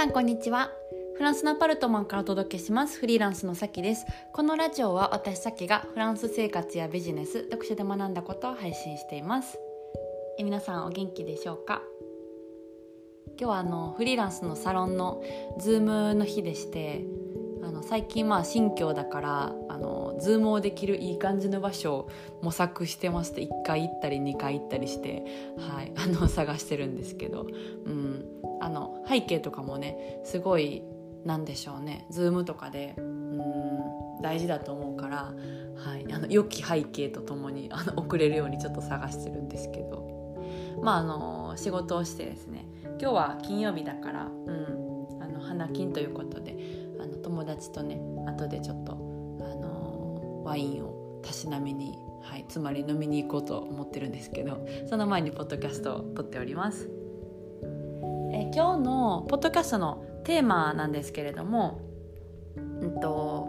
[0.00, 0.70] さんこんにちは。
[1.18, 2.98] フランスのアパルトマンからお届けします。
[2.98, 4.06] フリーランスのさきです。
[4.32, 9.58] このラジオは私さきがフランス生活やビジネス読書で学んだことを配信しています。
[10.38, 11.82] え皆さんお元気でしょうか？
[13.38, 15.22] 今日はあのフリーランスのサロンの
[15.58, 17.04] Zoom の日でして
[17.62, 22.10] あの最近まあ新居だからあの Zoom をできるいい感じの場所を
[22.42, 25.24] 模索してまして1回行ったり2回行ったりして、
[25.58, 27.46] はい、 あの探してるんですけど、
[27.84, 28.24] うん、
[28.60, 30.82] あの背景とかもねすごい
[31.24, 35.34] なんでしょうねズームとかでうん大事だと思うから、
[35.76, 40.20] はい、あの良き背景とともにあの送れるようにちょっと探してるんですけど。
[40.82, 42.66] まああの仕事をしてですね
[43.00, 46.56] 今日は金曜日だから、うん、あの花金ということで
[47.02, 48.96] あの友達とね後でちょっとあ
[49.54, 56.90] のワインをたしなみに、はい、つまり飲みに行こうと思ってるんですけどその前にポッドキャストを撮っております。
[58.32, 61.80] え今日のポッドキャストのテーマなんですけれども、
[62.56, 63.48] うんと、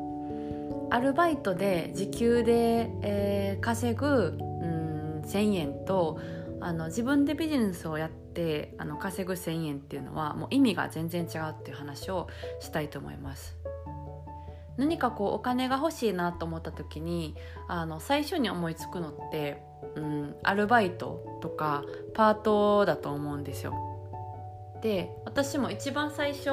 [0.90, 6.20] アルバイトで時給で、えー、稼ぐ、うん、1,000円と
[6.59, 8.20] あの自分でビジネスをやって
[8.78, 12.28] あの稼ぐ1,000円っていうのはもう意味が全然違うっていう話を
[12.60, 13.58] したいと思います。
[14.78, 17.36] 何かこうお金が欲しいなと思った時に
[17.68, 19.62] あの最初に思いつくのって、
[19.96, 23.76] うん、アルバイトとかパートだと思うんですよ。
[24.82, 26.50] で私も一番最初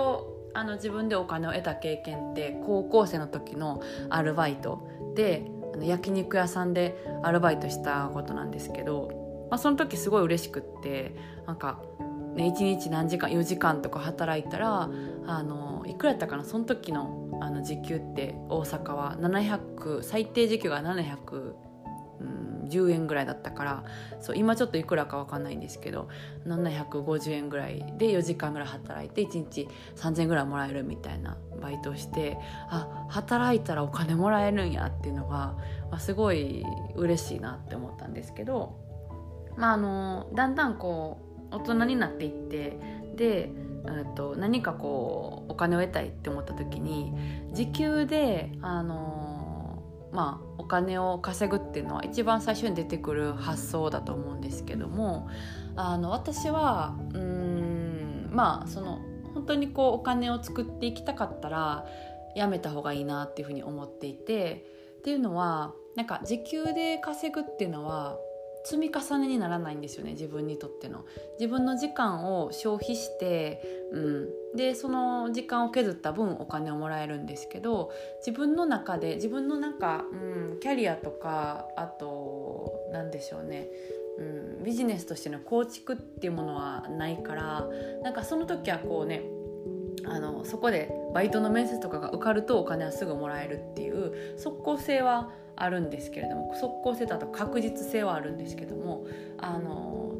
[0.54, 11.14] あの自分でお金を得た経験って高校生の時のアルバイトであの焼肉屋さんでアルバイトしたことなんですけど、まあ、その時すごい嬉しくって
[11.46, 11.82] なんか、
[12.34, 14.90] ね、1日何時間4時間とか働いたら
[15.26, 21.68] あのいくらやったかなその時のあの時給って大阪は700最低時給が700
[22.68, 23.84] 10円ぐらいだったから
[24.20, 26.08] そう今ちょっといくらか分かんないんですけど
[26.46, 32.38] 750円ぐらいで4時間ぐらい働いて1日3000円ぐらいもらえるみたいなバイトをして
[32.68, 35.56] あ働いたらお金もらえるんやっていうのが、
[35.90, 36.64] まあ、すごい
[36.94, 38.76] 嬉しいなって思ったんですけど、
[39.58, 41.18] まあ、あのだんだんこ
[41.50, 42.78] う大人になっていって
[43.16, 43.50] で
[44.14, 47.12] と何かこうお金を得たいって思った時に
[47.52, 55.28] 時給であのまあ、お金を稼ぐっていうのは一番最初に出てくる発想だと思うんですけども
[55.76, 59.00] あの私はうんまあその
[59.34, 61.86] 本当にこうお金を作っていきたかったら
[62.34, 64.64] やめた方がいいなっていうふうに思っていて
[64.98, 68.16] っていうのはなんか時給で稼ぐっていうのは
[68.64, 71.04] 積み重ねにならないんですよね自分にとっての。
[71.38, 74.00] 自分の時間を消費して、う
[74.54, 83.68] ん、でその時間を削った分お金をもらえるんですけど自分の中で自分のなんか、うん、キャリアとかあと何でしょうね。
[84.18, 87.68] うん、ビジネスとしての構築っていうものはないから
[88.02, 89.22] なんかその時はこうね
[90.10, 99.06] あのそこでバイトの面接とかが受かるとお金はすぐもらえるっていう即効性はあるんですけれども即効性だと確実性はあるんですけども
[99.38, 100.14] あの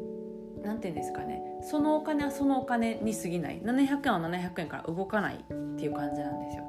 [0.61, 5.37] なんていうんですかねそのお金はそのお金に過ぎない700円は700円から動かないっ
[5.77, 6.63] ていう感じなんですよ。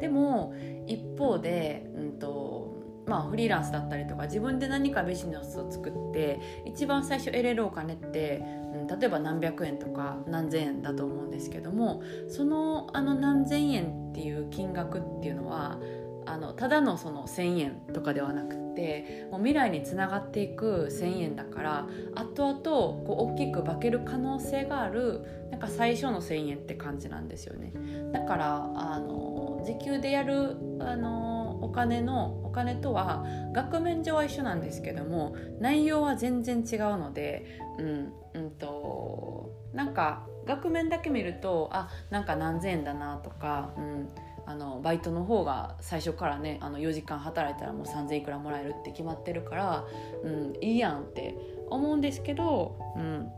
[0.00, 0.54] でも
[0.86, 2.74] 一方で、うんと
[3.06, 8.42] まあ、フリーランスだったりとか自分で何かビジネスを作って一番最初得れるお金って、
[8.88, 15.78] 例えば何百円とか何千円だと思うんですけどもそのあの何千円っていう金額っていうのは
[16.26, 27.72] あのただのその1,000円とかではなくてもう未来につながっていく1,000円だから後々こう大きく化ける可能性があるなんか最初の1,000円って感じなんですよね。
[28.12, 44.08] だからあの時給でやるあのお金の金とは額面上は一緒なんですけども内容は全然違うので、うんうんと、なんか額面だけ見るとあなんか何千円だなとか、うん、
[44.46, 49.84] あのバイトの方が最初からねあの4時間働いたらもう3,000いくらもらえるって決まってるから、
[50.22, 51.34] うん、いいやんって
[51.70, 53.30] 思うんですけど、うん、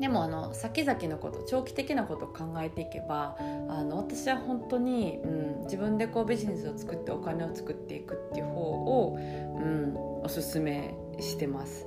[0.00, 3.36] でもあの先々のこと長期的なことを考えていけば
[3.68, 9.94] あの私は本当に、うん、自分でこうビジネスを作ってお金を作っていくっていう方を、うん、
[10.24, 11.86] おすすめしてます。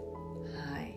[0.69, 0.93] はい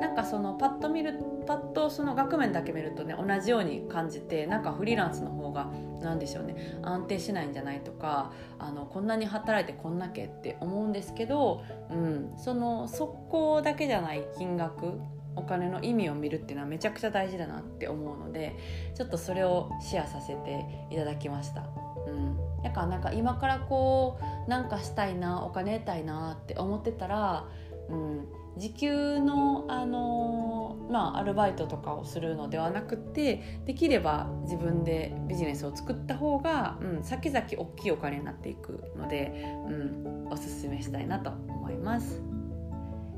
[0.00, 5.70] なんかそのパッと見るパッとその額面だけ見るとね同じように感じてなんかフリーランスの方が
[6.00, 14.98] 何でしょうね安定しないんじゃないとかあのこんなに働いてこんなけって思うんですけど、うん、その速攻だけじゃない金額
[15.36, 18.56] お金の意味を見るっていうのはめちゃくちゃ大事だなって思うので
[18.94, 21.66] ちょっとそれをシェアさせていただきました。
[22.06, 27.46] うん、だからなんか今からこうなんかしたいなお金得たいなって思ってたら、
[27.88, 28.26] うん、
[28.58, 39.32] 時給の、あのまあ、アルバイトとかをするのではなくてできれば自分でビジネスを作った方が、うん、先々大きいお金になっていくので、
[39.68, 42.31] うん、おすすめしたいなと思います。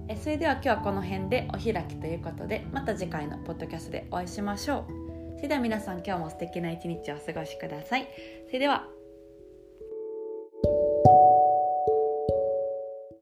[0.09, 5.37] えそれでは今日はこの辺でお開きということでまた次回のポッドキャストでお会いしましょう。
[5.37, 8.09] それでは皆さん今日も素敵な一日をお過ごしください。
[8.47, 8.89] それでは